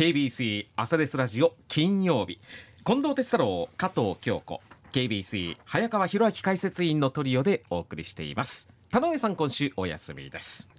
[0.00, 2.40] KBC 朝ですラジオ金曜日。
[2.86, 8.70] 近藤哲太郎加藤京子 KBC 早川博明解説委員のトリオでお送りしています。
[8.90, 10.70] 田上さん今週お休みです。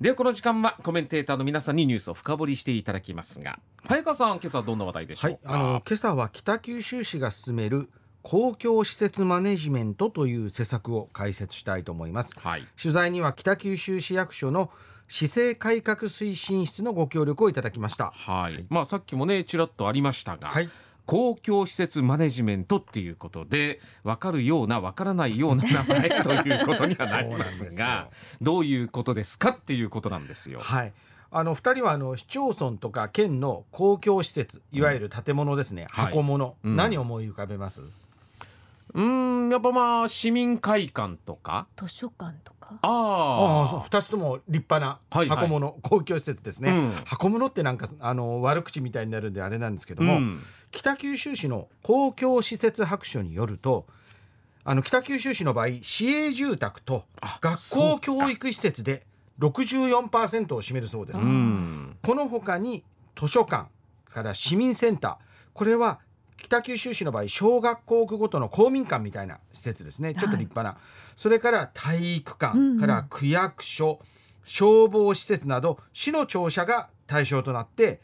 [0.00, 7.90] ではこの時間はコメンテーターの皆さんにニュースを深掘りしていただきますが早川さん今朝はどんな話題でしょうか、はい、あの今朝は北九州市が進める
[8.22, 14.70] 公共施設マネジメントという施策を解説したいと思います、はい、取材には北九州市役所の
[15.08, 18.12] 市政改革推進室のご協力をいただきました。
[18.14, 20.70] はい、はい、まあさっきもねちらっとありましたが、はい、
[21.04, 28.08] 公共施設マネジメントっていうことで分かるような分からないような名前ということにはなりますが
[28.40, 30.60] どういうことですかっていうことなんですよ。
[30.60, 30.92] はい。
[31.32, 37.80] あの2人はあの市町村とか県の公共施設いわゆる建物ですね、うん、箱物、はいうん、何を思い浮かべます？
[38.94, 41.66] うんやっぱまあ市民会館とか？
[41.76, 42.78] 図書館とか？
[42.82, 45.74] ああそう2つとも立派な箱物、はい。
[45.74, 50.40] はい、公共施設ですね、うん、箱物ってなんかあの悪口みたいになるんであれなんですけども、うん、
[50.70, 53.86] 北九州市の公共施設白書によると
[54.62, 57.04] あの北九州市の場合市営住宅と
[57.40, 59.06] 学校教育施設で
[59.40, 62.84] 64%を占めるそうです、うん、この他に
[63.16, 63.68] 図書館
[64.04, 65.16] から市民センター
[65.54, 65.98] これは
[66.50, 70.14] 北九州市の場合小学校区ごとの公民館みたいな施設ですね。
[70.14, 70.78] ちょっと立派な、はい、
[71.14, 74.00] それから体育館から区役所、
[74.42, 78.00] 消防施設など市の庁舎が対象となって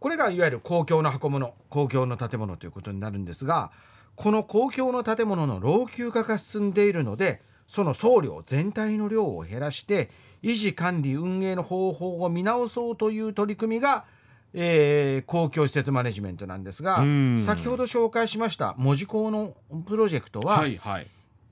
[0.00, 3.70] これがいわゆる公共の箱物公共の建物ということになるんですが
[4.16, 10.10] この公共の建物の老朽化が進んでいるのでその送料全体の量を減らして
[10.42, 14.04] 維持管理運営の方法を見直そうという取り組みが
[14.56, 16.98] えー、公共施設マネジメントなんですが
[17.44, 21.08] 先ほど紹介しました門司港のプロジェクトは、はいはい、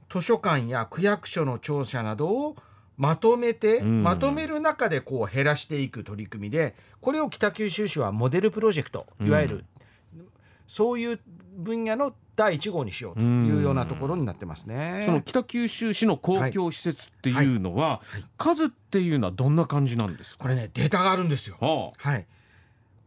[0.09, 2.57] 図書館や区役所の庁舎などを
[2.97, 9.65] まとめてまとめる中でこう減らしていく取り組みでこれを北九州市はモデルプロジェクトいわゆる、
[10.69, 11.21] そういう
[11.57, 15.03] 分野の第1号にしようというようなところになってますね。
[15.05, 20.45] その北九州市の公共施設っていうのは、はいはい、数っていうのはどんな感じなんですか？
[20.45, 21.57] これねデータがあるんですよ。
[21.61, 22.27] はあ、はい。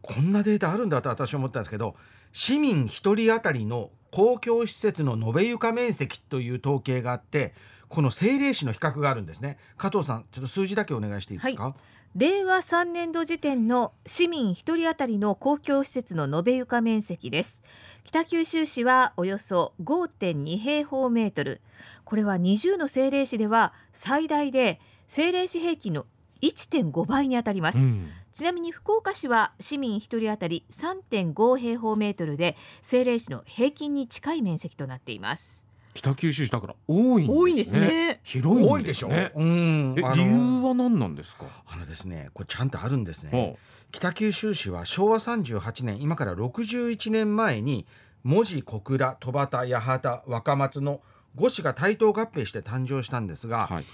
[0.06, 1.96] こんなデータあるんだと私は思ったんですけど
[2.32, 7.54] 市民1人当たりの公共施設の延べ床面積という統計があって
[7.88, 9.58] この政令市の比較があるんですね。
[9.76, 11.74] 加藤さんちょっと数字だけお願いしていいですか、はい。
[12.16, 17.62] 令和3年度時点の市民1人当たりの公共施設の延べ床面積です。
[18.04, 21.60] 北九州市はおよそ5.2平方メートル。
[22.04, 26.06] これは20の政令市では最大で政令市平均の
[26.42, 35.64] 1.5倍にあたります、うん、ちなみに福岡市は市民1人当たり3.5平方メートルで政令市の平均に近い面積となっています
[35.94, 37.38] 北九州市だから多いんですね。
[37.38, 38.20] 多いですね。
[38.24, 39.08] 広い、ね、多いでしょ。
[39.08, 39.94] うん。
[39.94, 41.46] 理由は何なんですか？
[41.66, 43.56] あのですね、これちゃんとあるんですね。
[43.90, 47.86] 北九州市は昭和38年、今から61年前に
[48.22, 51.00] 門司小倉戸畑八幡若松の
[51.38, 53.86] 5市が対等合併して誕生したんですが、はい、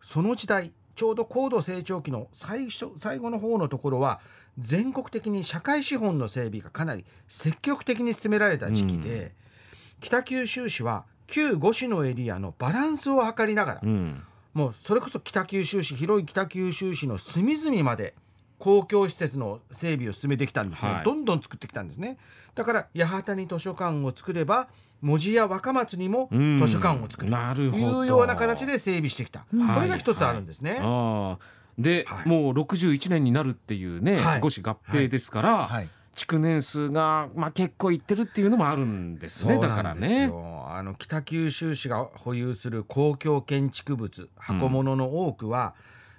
[0.00, 4.20] その時代ちょうど高度成長期の最初最後の方のところは
[4.58, 9.30] 全国的に社会資本の整備がかなり積極的に進められた時期で、うん、
[10.00, 18.14] 北九州市は旧5市のエリアのバランスを図りながら、うん、もうそれこそ北九州市広い北九州市の隅々まで
[18.58, 22.16] 公共施設の整備を進めてきたんですね、はい、どんどん作ってきたんですね。
[22.54, 24.68] だから八幡に図書館を作れば
[25.02, 27.32] 門司や若松にも図書館を作る。
[27.54, 30.78] というような形で整備してきた、これが一つあるんですね。
[30.80, 31.38] は
[31.78, 40.30] い、で、はい、もう61年になるっていうね、はい、五市合併ですから、はい、築年数が、まあ、結構いってるっていうのもあるんですねだからね。
[40.66, 45.74] あの北九州市が保有する公共建築物箱物の多くは、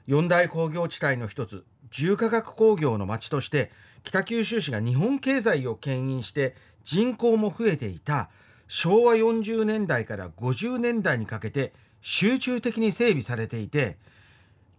[0.05, 3.71] 四大工業地帯の一つ重化学工業の町として
[4.03, 8.29] 北九州市が日本経済を牽引して人口も増えていた
[8.67, 13.97] 昭和40年代から50年代にかけて集中的に整備されていて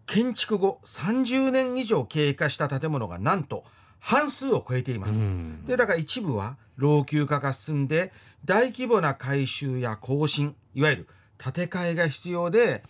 [0.06, 3.64] 建築後30年以上経過した建物がなんと
[4.00, 5.24] 半数を超えています。
[5.66, 8.12] でだから一部は老朽化が進んで
[8.44, 11.08] 大規模な改修や更新いわゆる
[11.38, 12.82] 建て替えが必要で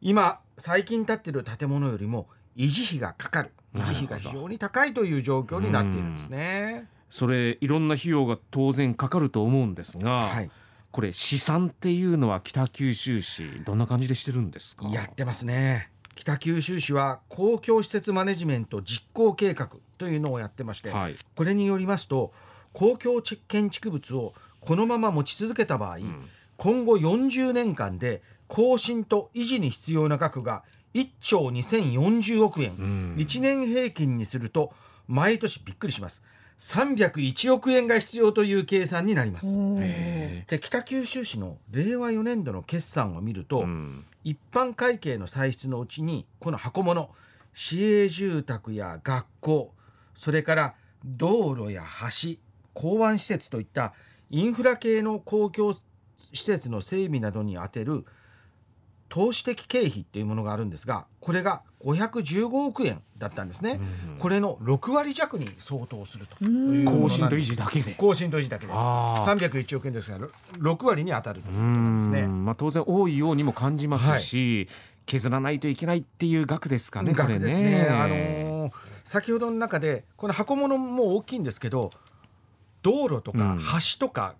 [0.00, 6.86] 今最近建っている建物よりも維持費がかかる維持費が非常に高いという状況になっているんですね。
[7.12, 10.50] それいろんな費用が当然かかると思うんですが、はい、
[10.90, 14.88] これ試算っていうのは北九州市どんな感じでしてるんですか？
[14.88, 15.90] やってますね。
[16.14, 22.32] 北九州市は公共施設マネジメント実行計画というのをやってまして、はい、これによりますと
[22.72, 30.64] 公共建築物をこのまま持ち続けた場合、うん、今後40年間で更新と維持に必要な額が
[30.94, 34.72] 1兆2040億円、うん、1年平均にすると
[35.08, 36.22] 毎年びっくりします
[36.62, 39.58] 301億円が必要という計算になります。
[40.46, 47.10] で北九州市の令和4年度の決算を見ると、うん、一般会計の歳出のうちにこの箱物
[47.52, 49.74] 市営住宅や学校
[50.14, 50.74] それから
[51.04, 51.84] 道路や
[52.22, 52.38] 橋
[52.74, 53.92] 港湾施設といった
[54.30, 55.74] インフラ系の公共
[56.32, 58.04] 施設の整備などに充てる
[59.12, 63.78] 投資的経費っていうものがあるんですがこれが515億円だったんですね、
[64.14, 66.36] うん、これの6割弱に相当すると。
[66.36, 67.92] 更新と維持だけで。
[67.92, 68.72] 更新と維持だけで。
[68.72, 70.26] 301億円ですから
[70.56, 78.72] 6割に当たるということなんですね、まあ、当然多いようにも感じますし、はい、削らないといけないっていう額ですかね額ですね、あのー、
[79.04, 81.90] 先ほどの中でこの箱物も大きいんですけど
[82.80, 84.36] 道路とか橋とか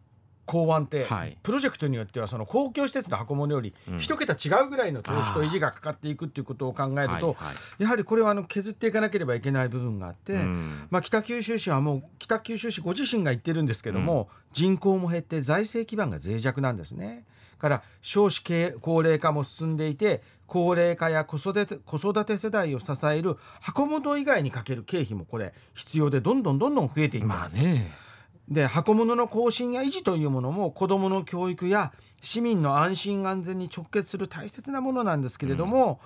[0.52, 7.32] 港湾って、はい、プロジェクトによってはその公共施設の箱物より一桁違うぐらいの投資と維持がかかっていくっていうことを考えると、はいは
[7.80, 17.24] い、やはりこれはあの削っていかなければいけない部分があって、うん、まあ、北九州市はもう北九州市ご自身が言ってるんですけども、うん、人口も減って財政基盤が脆弱なんですね。
[17.58, 18.42] から少子
[18.80, 27.56] 高齢化も進んでいて高齢化や子育て子育て世代を支える箱物以外にかける経費もこれ必要でどんどんどんどん増えています。
[27.56, 28.11] まあね
[28.52, 36.00] で箱物の更新や維持というものも子どもの教育や市民の安心安全に直結する大切なものなんですけれども、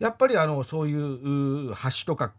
[0.00, 2.32] うん、やっぱりあのそういう橋とか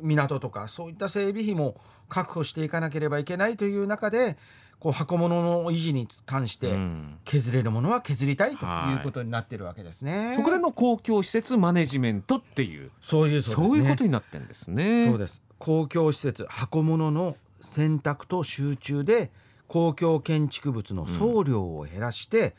[0.00, 1.76] 港とかそういった整備費も
[2.08, 4.36] 確保していかなければいけないという中で
[4.78, 6.76] こう箱物の維持に関して
[7.24, 10.26] 削れるものは削りたいということになってるわけですね。
[10.26, 15.06] はい、そこでの公共施設マネジメントっていうそういうそう、ね,、いうことになってるんですね。
[15.08, 19.30] そうです公共施設箱物の選択と集中で
[19.66, 22.52] 公共建築物の総量を減らして、うん、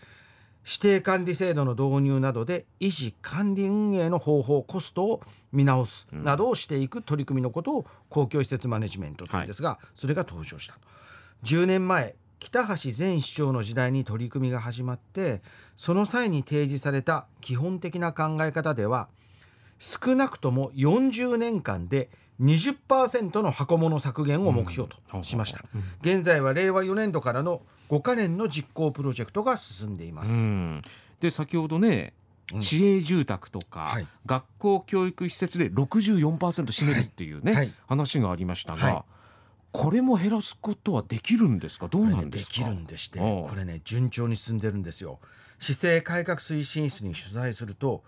[0.65, 5.21] 指定管理制度の導入などで維持管理運営の方法コストを
[5.53, 10.77] 見直すなどをしていく取り組みのことを公共施設マネジメントというんですが、はい、それが登場した
[11.43, 15.41] 10年前北橋前市長の時代に取り組みが始まって
[15.77, 19.07] その際に提示された基本的な考え方では
[19.79, 22.09] 少なくとも40年間で
[22.41, 30.81] 20%の箱物削減を目標としました、うん、現在は令和4年度からの5か年の実行プロジェクトが進んでいます、うん、
[31.19, 32.13] で先ほどね
[32.61, 37.65] 市営住宅とか、はい、学校教育施設で64%占めるっていうね、はい。
[37.65, 39.03] はい、話がありましたが、
[39.71, 41.87] これも減らすことはできるんですか？
[41.87, 45.19] どうなんですか、できるんでしてこれね順調に進んでるんですよ。
[45.57, 48.03] 市政改革推進室に取材すると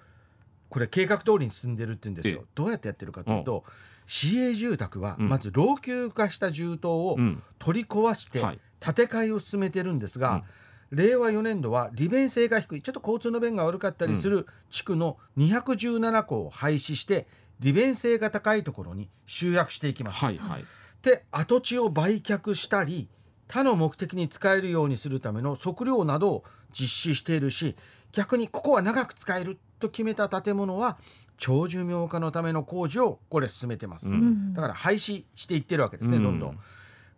[0.70, 2.44] これ計画通りに進んでるって言うんですよ。
[2.54, 3.64] どうやってやってるかというと、
[4.08, 7.18] 市営住宅はまず老朽化した住棟を
[7.60, 8.40] 取り壊して
[8.80, 10.44] 建て替えを進めてるんですが、
[10.92, 12.82] 令和4年度は利便性が低い。
[12.82, 17.28] ちょっと交通の便が悪かったりする地区の217戸を廃止して
[17.60, 20.24] 利便性が高いところに集約していきます。
[20.24, 20.66] はいはい、
[21.02, 23.10] で跡地を売却したり
[23.48, 27.76] 他の目的に使えるようにするための測量などを実施しているし
[28.12, 30.98] 逆にここは長く使えると決めた建物は
[31.38, 36.60] 長寿命化のための工事をこれ進めてます、うん、だから廃止していってるわけですね、どんどん。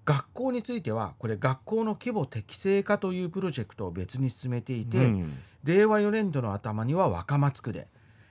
[0.05, 7.87] 学校についてはこれ学校の規模適正化というプロジェクトを別に進めていて、うん、令和4年度の頭には若松区で、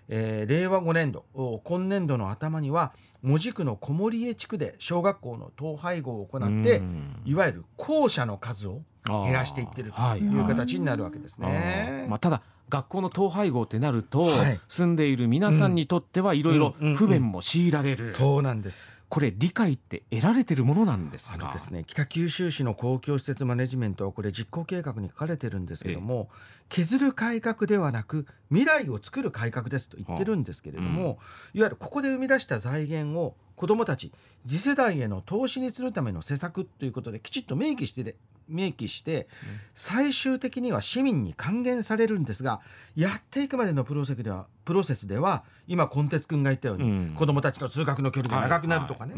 [0.09, 1.25] えー、令和5年度
[1.65, 10.27] 今年度の頭には門司区の小森江地区で小学校の統廃合を行って、うん、いわゆる校舎の数を減らしていってるとい。
[10.29, 12.07] う形になるわけですね。
[12.09, 21.53] まあ、ただ学校の統廃合ってなると、はい、住んでいる皆さんにとってはいろいろ不便も強いられる、そうなんですこれ理解って得られてるものなんですか？
[21.53, 26.29] ですね北九州市の公共施設マネジメントはこれ実行計画に書かれてるんですけども
[26.69, 31.19] 削る改革ではなく未来を作る改革ですと言ってるんですけれども、
[31.55, 34.13] うん、いわゆるここで生み出した財源を子どもたち
[34.47, 38.15] 次世代への投資にするための施策ということできちっと明記して
[38.49, 39.29] 明記して
[39.75, 42.61] 最終的には市民に還元されるんですが
[42.97, 49.15] やっていくまでのプロセスではプロセスでは今コンテツ君が言ったように、うん、子どもたちの通学の距離が長くなるとかね、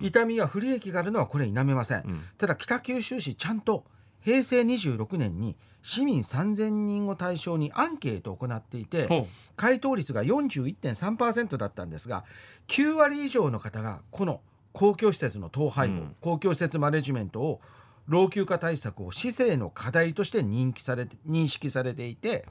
[0.00, 3.84] 痛みや不利益があるのはこれ否めません、うん、ただ北九州市ちゃんと
[4.20, 12.24] 平成26年に市民3000人を対象にアンケートを行っていて回答率が41.3%だったんですが
[12.68, 14.40] 9割以上の方がこの
[14.72, 17.60] 公共施設の統廃合、うん、公共施設マネジメントを
[18.08, 22.46] 老朽化対策を市政の課題として認識されて認識されていて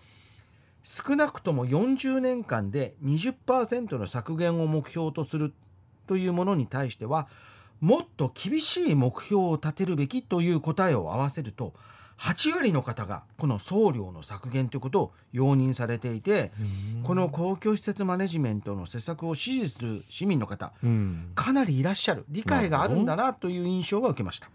[0.84, 5.54] 少なくとも40年間で20%の削減を目標とする
[6.08, 7.28] というものに対しては
[7.80, 11.74] もっと厳しい目標を立てるべきという答えを合わせると
[12.18, 16.52] 8割の方がこの送料の削減ということを容認されていて
[17.04, 20.72] この公共施設マネジメントの施策を支持する市民の方
[21.34, 24.50] かなりいらっしゃる理解があるんだなという印象は受けました。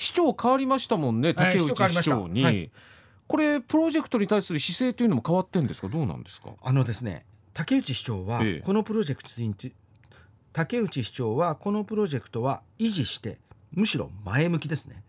[0.00, 2.70] 市長変わりましたもんね竹内市長に、はい、
[3.26, 5.88] これプロジェクトに対する姿勢というのも変わってんですか？
[5.88, 6.54] どうなんですか？
[6.62, 9.72] あのですね竹内市長はこのプロジェクトに、ええ、
[10.54, 13.36] 竹内市長はこのプロジェクトは維持して
[13.72, 15.02] むしろ前向きですね。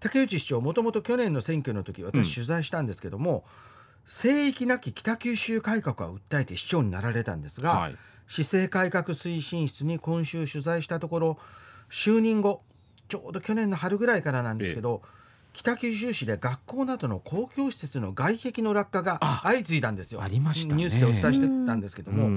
[0.00, 3.42] 竹内市長もともと去年の選挙の時私取材したんですけども、うん、
[4.06, 11.38] 聖域なき北九州改革は訴えて市長になられたんですが、はい、市政改革推進室に今週取材したところ
[11.90, 12.62] 就任後
[13.08, 15.18] ちょうど去年の春ぐらいからなんですけど、え
[15.54, 20.22] 北九州市で学校などの公共施設の外壁の落下が相次いだんですよ。
[20.22, 22.30] ありました、ね、ニュースでお伝えしてたんですけども。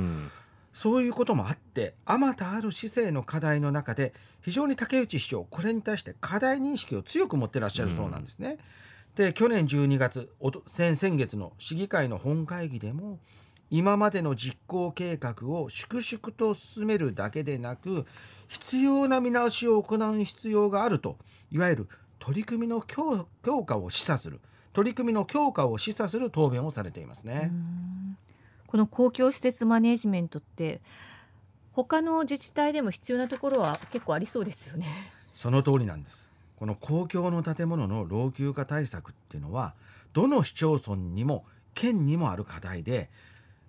[0.74, 8.58] そういうこともあってあまたある市政の課題の中で非常に竹内市長これに対して課題認識を強く持ってらっしゃるそうなんですね。
[9.16, 10.32] で去年12月
[10.68, 13.20] 先々月の市議会の本会議でも
[13.70, 18.06] 今までの実行計画を粛々と進めるだけでなく
[18.52, 21.16] 必要な見直しを行う必要があると
[21.52, 21.90] いわゆる
[22.20, 23.26] 取り組みの強
[23.64, 24.42] 化を示唆する
[24.74, 27.50] 取り組みの強化を示唆する答弁をされていますね。
[28.68, 30.82] この公共施設マネジメントって
[31.72, 34.86] 他の自治体でも必要なところは結構ありそうですよね。
[35.34, 36.30] その通りなんです。
[36.58, 39.76] この公共の建物の老朽化対策っていうのは
[40.12, 43.10] どの市町村にも県にもある課題で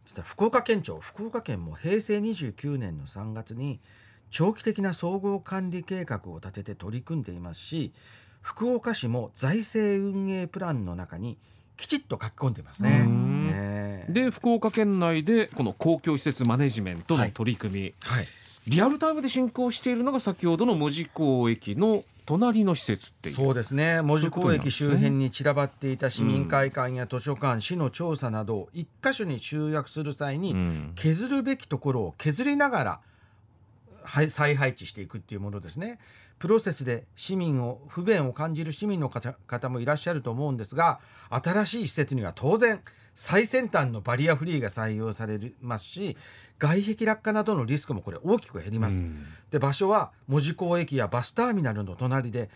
[0.05, 3.81] 実は福岡県庁福岡県も平成29年の3月に
[4.33, 7.93] 長期的な総合管理計画を立てて取り組んでいますし
[8.41, 11.39] 福岡市も財政運営プランの中に
[11.77, 13.07] きちっと書き込んでますね。
[13.07, 18.19] ねで福岡県内でこの公共施設マネジメントの取り組み、はい。
[18.19, 18.27] はい、
[18.67, 23.35] リアルタイムで進行しているのが先ほどの門司港駅の隣の施設っていう。
[23.35, 24.01] そうですね。
[24.03, 30.55] 門司港駅周辺に散らばっていた市民会館や図書館、うん、市の調査などを一箇所に集約する際に、
[30.95, 33.01] 削るべきところを削りながら
[34.07, 35.99] 再配置していくっていうものですね。
[36.39, 40.99] プロセスで市民を不便を感じる市民の方もいらっしゃると思うんですが
[41.31, 42.81] 新しい施設には当然
[43.15, 46.17] 最先端のバリアフリーが採用されますし
[46.59, 49.05] 外壁落下などのリスクもこれ大きく減ります。
[49.51, 52.51] で場所は門司港駅やバスターミナルの隣で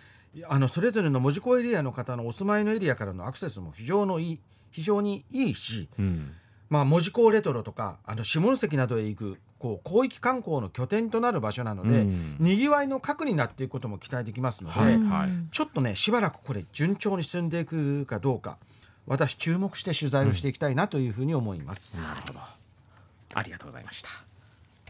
[0.49, 4.41] あのそれぞれの門司港エリアの方のお住まいのエリアからのアクセスも非常のいい
[4.73, 6.33] 非常にいいし、うん、
[6.69, 18.59] まあ、門司港レトロとかあの下関などへ行くこう広域観光の拠点となる場所なので、うん、にぎわいの核になっていくことも期待できますので、はいはい、ちょっとねしばらくこれ順調に進んでいくかどうか
[19.07, 21.97] 私注目して取材をしていきたいなというふうに思います。
[21.97, 22.41] うん、なるほど
[23.35, 24.09] ありがとうございました。